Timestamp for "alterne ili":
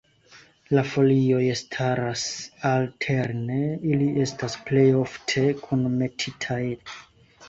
2.69-4.07